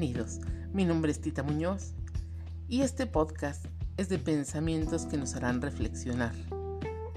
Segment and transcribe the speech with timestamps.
[0.00, 0.40] Bienvenidos,
[0.72, 1.92] mi nombre es Tita Muñoz
[2.68, 3.66] y este podcast
[3.98, 6.34] es de pensamientos que nos harán reflexionar,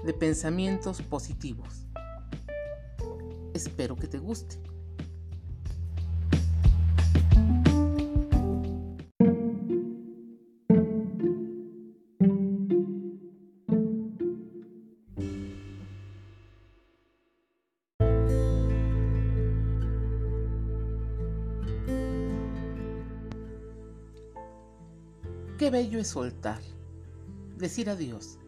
[0.04, 1.86] de pensamientos positivos.
[3.54, 4.60] Espero que te guste.
[25.64, 26.60] Qué bello es soltar,
[27.56, 28.38] decir adiós,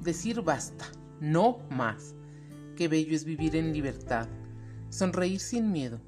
[0.00, 0.86] decir basta,
[1.20, 2.16] no más.
[2.74, 4.26] Qué bello es vivir en libertad,
[4.88, 6.00] sonreír sin miedo,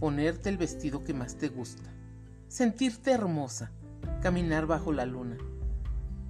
[0.00, 1.94] ponerte el vestido que más te gusta,
[2.48, 3.70] sentirte hermosa,
[4.20, 5.38] caminar bajo la luna.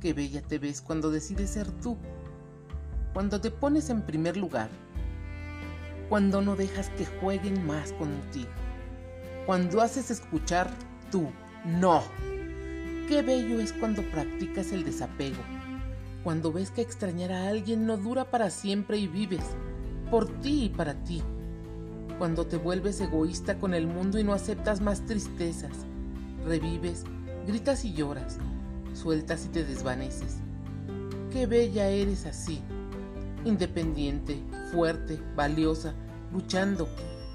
[0.00, 1.96] Qué bella te ves cuando decides ser tú,
[3.14, 4.68] cuando te pones en primer lugar,
[6.10, 8.50] cuando no dejas que jueguen más contigo,
[9.46, 10.70] cuando haces escuchar
[11.10, 11.30] tú,
[11.64, 12.02] no.
[13.08, 15.42] Qué bello es cuando practicas el desapego,
[16.22, 19.44] cuando ves que extrañar a alguien no dura para siempre y vives
[20.10, 21.22] por ti y para ti,
[22.18, 25.72] cuando te vuelves egoísta con el mundo y no aceptas más tristezas,
[26.46, 27.04] revives,
[27.46, 28.38] gritas y lloras,
[28.94, 30.36] sueltas y te desvaneces.
[31.32, 32.60] Qué bella eres así,
[33.44, 34.38] independiente,
[34.70, 35.94] fuerte, valiosa,
[36.32, 36.88] luchando,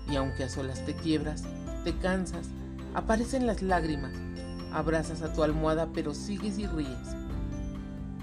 [0.09, 1.43] y aunque a solas te quiebras,
[1.83, 2.47] te cansas,
[2.93, 4.13] aparecen las lágrimas,
[4.71, 7.15] Abrazas a tu almohada pero sigues y ríes.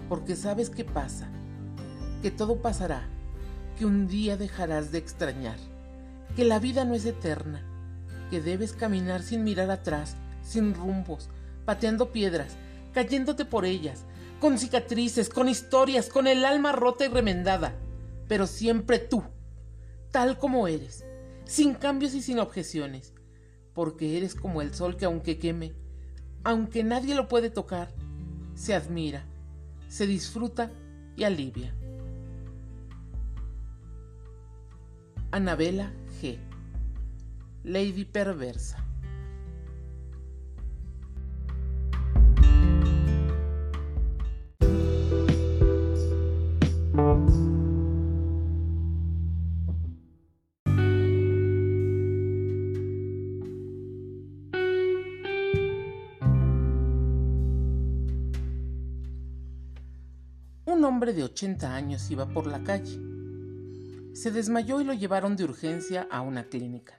[0.08, 1.28] Porque sabes qué pasa,
[2.22, 3.08] que todo pasará,
[3.78, 5.56] que un día dejarás de extrañar,
[6.36, 7.62] que la vida no es eterna,
[8.30, 11.28] que debes caminar sin mirar atrás, sin rumbos,
[11.64, 12.56] pateando piedras,
[12.92, 14.04] cayéndote por ellas,
[14.40, 17.74] con cicatrices, con historias, con el alma rota y remendada,
[18.28, 19.24] pero siempre tú,
[20.10, 21.04] tal como eres,
[21.44, 23.14] sin cambios y sin objeciones,
[23.72, 25.74] porque eres como el sol que aunque queme,
[26.44, 27.90] aunque nadie lo puede tocar,
[28.54, 29.24] se admira,
[29.88, 30.70] se disfruta
[31.16, 31.74] y alivia.
[35.30, 35.90] Anabela
[36.20, 36.38] G.
[37.64, 38.83] Lady Perversa.
[60.84, 63.00] Hombre de 80 años iba por la calle.
[64.12, 66.98] Se desmayó y lo llevaron de urgencia a una clínica.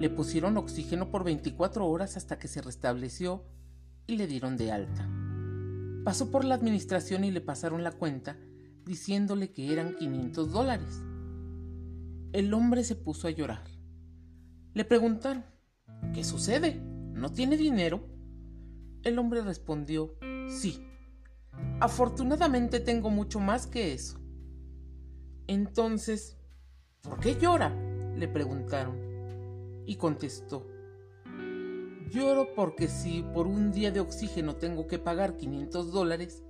[0.00, 3.44] Le pusieron oxígeno por 24 horas hasta que se restableció
[4.06, 5.06] y le dieron de alta.
[6.02, 8.38] Pasó por la administración y le pasaron la cuenta
[8.86, 11.02] diciéndole que eran 500 dólares.
[12.32, 13.64] El hombre se puso a llorar.
[14.72, 15.44] Le preguntaron,
[16.14, 16.80] ¿qué sucede?
[17.12, 18.08] ¿No tiene dinero?
[19.02, 20.16] El hombre respondió,
[20.48, 20.82] sí,
[21.80, 24.18] Afortunadamente tengo mucho más que eso.
[25.46, 26.36] Entonces,
[27.02, 27.72] ¿por qué llora?
[28.16, 28.96] le preguntaron.
[29.84, 30.64] Y contestó,
[32.08, 36.44] lloro porque si por un día de oxígeno tengo que pagar 500 dólares,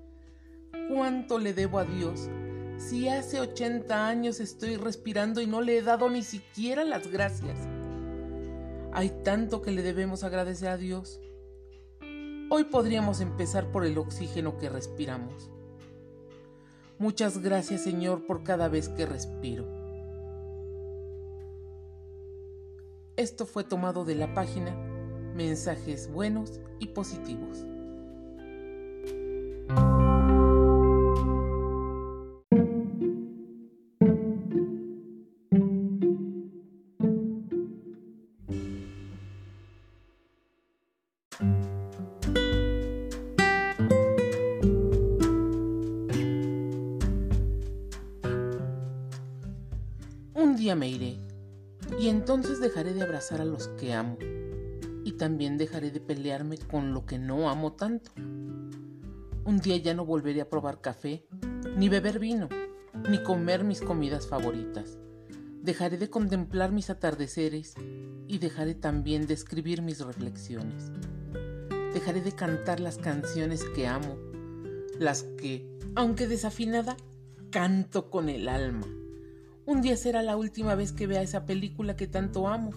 [0.92, 2.28] ¿cuánto le debo a Dios
[2.76, 7.56] si hace 80 años estoy respirando y no le he dado ni siquiera las gracias?
[8.92, 11.18] Hay tanto que le debemos agradecer a Dios.
[12.54, 15.48] Hoy podríamos empezar por el oxígeno que respiramos.
[16.98, 19.64] Muchas gracias Señor por cada vez que respiro.
[23.16, 24.76] Esto fue tomado de la página
[25.34, 27.64] Mensajes Buenos y Positivos.
[50.82, 51.20] Me iré,
[52.00, 54.18] y entonces dejaré de abrazar a los que amo,
[55.04, 58.10] y también dejaré de pelearme con lo que no amo tanto.
[58.16, 61.24] Un día ya no volveré a probar café,
[61.76, 62.48] ni beber vino,
[63.08, 64.98] ni comer mis comidas favoritas.
[65.62, 67.74] Dejaré de contemplar mis atardeceres
[68.26, 70.90] y dejaré también de escribir mis reflexiones.
[71.94, 74.18] Dejaré de cantar las canciones que amo,
[74.98, 75.64] las que,
[75.94, 76.96] aunque desafinada,
[77.50, 78.88] canto con el alma.
[79.64, 82.72] Un día será la última vez que vea esa película que tanto amo,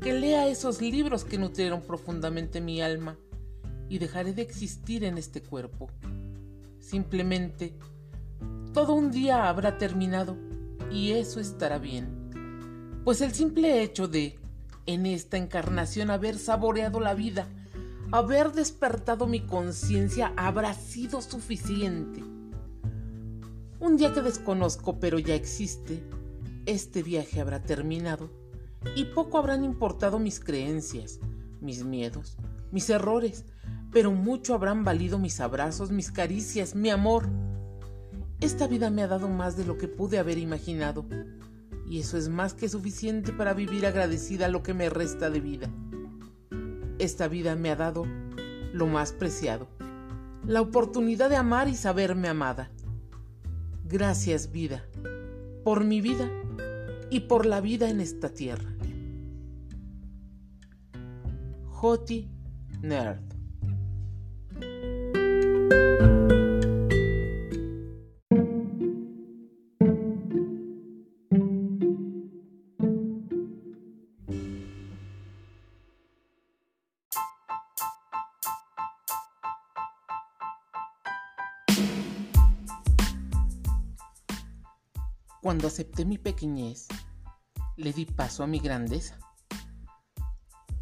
[0.00, 3.18] que lea esos libros que nutrieron profundamente mi alma
[3.90, 5.90] y dejaré de existir en este cuerpo.
[6.80, 7.74] Simplemente,
[8.72, 10.38] todo un día habrá terminado
[10.90, 14.38] y eso estará bien, pues el simple hecho de
[14.86, 17.46] en esta encarnación haber saboreado la vida,
[18.10, 22.22] haber despertado mi conciencia habrá sido suficiente.
[23.80, 26.02] Un día que desconozco pero ya existe,
[26.66, 28.30] este viaje habrá terminado
[28.94, 31.20] y poco habrán importado mis creencias,
[31.60, 32.36] mis miedos,
[32.70, 33.44] mis errores,
[33.90, 37.28] pero mucho habrán valido mis abrazos, mis caricias, mi amor.
[38.40, 41.04] Esta vida me ha dado más de lo que pude haber imaginado,
[41.86, 45.70] y eso es más que suficiente para vivir agradecida lo que me resta de vida.
[46.98, 48.06] Esta vida me ha dado
[48.72, 49.68] lo más preciado,
[50.46, 52.70] la oportunidad de amar y saberme amada.
[53.84, 54.84] Gracias vida,
[55.64, 56.30] por mi vida
[57.12, 58.70] y por la vida en esta tierra.
[61.68, 62.30] Joti
[62.80, 63.20] Nerd.
[85.42, 86.86] Cuando acepté mi pequeñez,
[87.76, 89.18] le di paso a mi grandeza.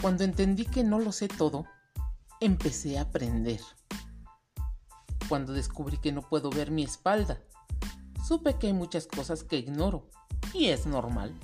[0.03, 1.65] Cuando entendí que no lo sé todo,
[2.41, 3.61] empecé a aprender.
[5.31, 7.41] Cuando descubrí que no puedo ver mi espalda,
[8.23, 10.11] supe que hay muchas cosas que ignoro
[10.53, 11.35] y es normal.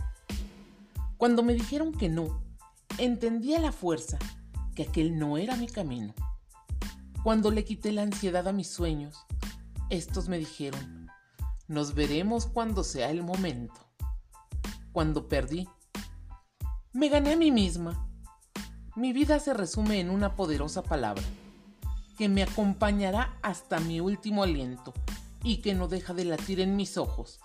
[1.16, 2.44] Cuando me dijeron que no,
[2.98, 4.18] entendí a la fuerza
[4.74, 6.14] que aquel no era mi camino.
[7.22, 9.24] Cuando le quité la ansiedad a mis sueños,
[9.88, 10.95] estos me dijeron,
[11.68, 13.80] nos veremos cuando sea el momento.
[14.92, 15.68] Cuando perdí,
[16.92, 18.06] me gané a mí misma
[18.96, 21.22] mi vida se resume en una poderosa palabra,
[22.16, 24.94] que me acompañará hasta mi último aliento
[25.42, 27.38] y que no deja de latir en mis ojos.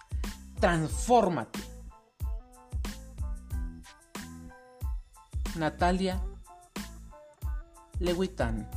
[0.61, 1.59] Transfórmate.
[5.57, 6.23] Natalia
[7.99, 8.69] Lewitan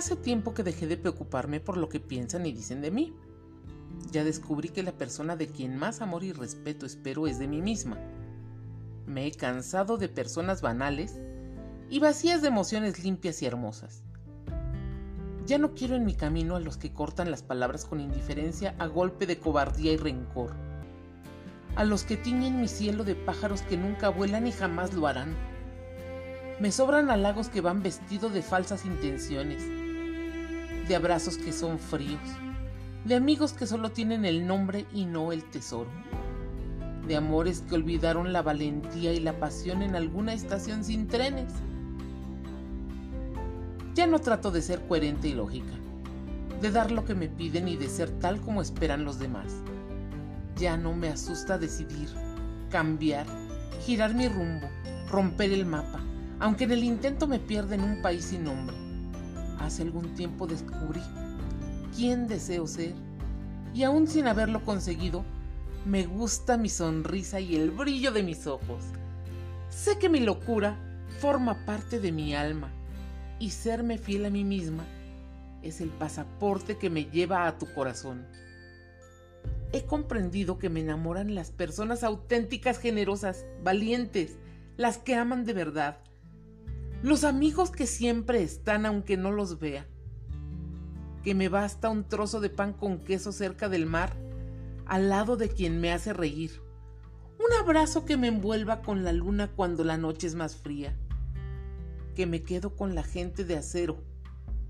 [0.00, 3.14] Hace tiempo que dejé de preocuparme por lo que piensan y dicen de mí.
[4.10, 7.60] Ya descubrí que la persona de quien más amor y respeto espero es de mí
[7.60, 7.98] misma.
[9.04, 11.20] Me he cansado de personas banales
[11.90, 14.02] y vacías de emociones limpias y hermosas.
[15.44, 18.86] Ya no quiero en mi camino a los que cortan las palabras con indiferencia a
[18.86, 20.54] golpe de cobardía y rencor.
[21.76, 25.36] A los que tiñen mi cielo de pájaros que nunca vuelan y jamás lo harán.
[26.58, 29.89] Me sobran halagos que van vestidos de falsas intenciones
[30.90, 32.18] de abrazos que son fríos,
[33.04, 35.88] de amigos que solo tienen el nombre y no el tesoro,
[37.06, 41.52] de amores que olvidaron la valentía y la pasión en alguna estación sin trenes.
[43.94, 45.72] Ya no trato de ser coherente y lógica,
[46.60, 49.62] de dar lo que me piden y de ser tal como esperan los demás.
[50.56, 52.08] Ya no me asusta decidir,
[52.68, 53.26] cambiar,
[53.86, 54.66] girar mi rumbo,
[55.08, 56.00] romper el mapa,
[56.40, 58.79] aunque en el intento me pierda en un país sin nombre
[59.60, 61.00] hace algún tiempo descubrí
[61.96, 62.94] quién deseo ser
[63.72, 65.24] y aún sin haberlo conseguido,
[65.84, 68.84] me gusta mi sonrisa y el brillo de mis ojos.
[69.68, 70.76] Sé que mi locura
[71.20, 72.70] forma parte de mi alma
[73.38, 74.84] y serme fiel a mí misma
[75.62, 78.26] es el pasaporte que me lleva a tu corazón.
[79.72, 84.38] He comprendido que me enamoran las personas auténticas, generosas, valientes,
[84.76, 85.98] las que aman de verdad,
[87.02, 89.86] los amigos que siempre están aunque no los vea.
[91.22, 94.14] Que me basta un trozo de pan con queso cerca del mar,
[94.84, 96.62] al lado de quien me hace reír.
[97.38, 100.94] Un abrazo que me envuelva con la luna cuando la noche es más fría.
[102.14, 104.02] Que me quedo con la gente de acero,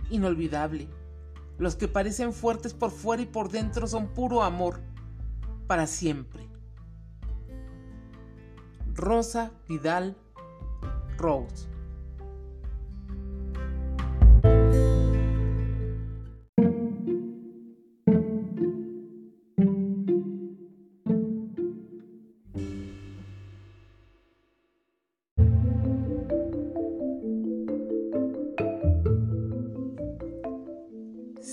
[0.08, 0.88] inolvidable.
[1.58, 4.80] Los que parecen fuertes por fuera y por dentro son puro amor,
[5.66, 6.48] para siempre.
[8.94, 10.16] Rosa Vidal
[11.16, 11.69] Rose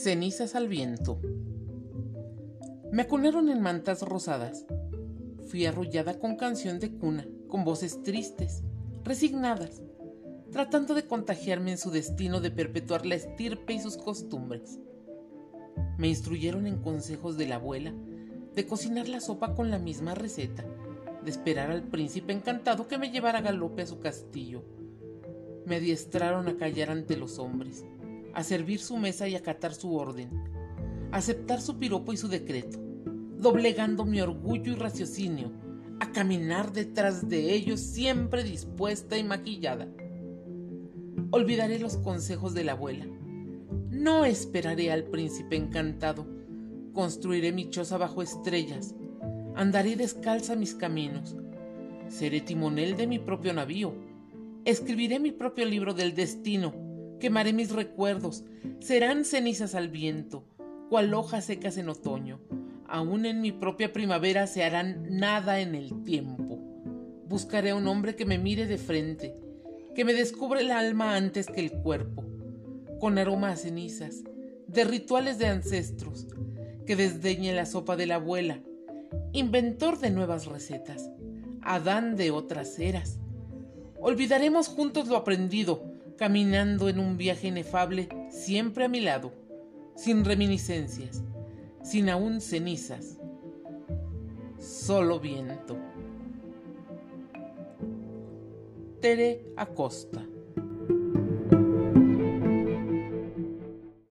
[0.07, 1.19] Cenizas al viento.
[2.93, 4.65] Me acunaron en mantas rosadas.
[5.49, 8.63] Fui arrullada con canción de cuna, con voces tristes,
[9.03, 9.81] resignadas,
[10.49, 14.79] tratando de contagiarme en su destino de perpetuar la estirpe y sus costumbres.
[15.97, 17.93] Me instruyeron en consejos de la abuela,
[18.55, 20.63] de cocinar la sopa con la misma receta,
[21.21, 24.63] de esperar al príncipe encantado que me llevara a galope a su castillo.
[25.65, 27.83] Me adiestraron a callar ante los hombres,
[28.37, 30.29] a servir su mesa y acatar su orden,
[31.11, 32.77] aceptar su piropo y su decreto,
[33.39, 35.51] doblegando mi orgullo y raciocinio,
[35.99, 39.87] a caminar detrás de ellos siempre dispuesta y maquillada.
[41.31, 43.07] Olvidaré los consejos de la abuela.
[43.89, 46.27] No esperaré al príncipe encantado.
[46.93, 48.93] Construiré mi choza bajo estrellas.
[49.55, 51.35] Andaré descalza mis caminos.
[52.07, 53.95] Seré timonel de mi propio navío.
[54.63, 56.86] Escribiré mi propio libro del destino.
[57.19, 58.43] Quemaré mis recuerdos.
[58.79, 60.45] Serán cenizas al viento,
[60.89, 62.39] cual hojas secas en otoño
[62.87, 66.59] aún en mi propia primavera se harán nada en el tiempo.
[67.27, 69.35] Buscaré un hombre que me mire de frente,
[69.93, 72.23] que me descubra el alma antes que el cuerpo,
[72.99, 74.23] con aroma a cenizas,
[74.67, 76.27] de rituales de ancestros,
[76.85, 78.61] que desdeñe la sopa de la abuela,
[79.33, 81.11] inventor de nuevas recetas,
[81.61, 83.19] Adán de otras eras.
[83.99, 85.83] Olvidaremos juntos lo aprendido,
[86.17, 89.31] caminando en un viaje inefable, siempre a mi lado,
[89.95, 91.23] sin reminiscencias
[91.87, 93.17] sin aún cenizas,
[94.59, 95.77] solo viento.
[98.99, 100.26] Tere Acosta